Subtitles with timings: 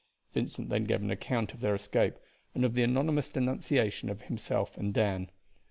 [0.33, 2.15] Vincent then gave an account of their escape,
[2.55, 5.29] and of the anonymous denunciation of himself and Dan.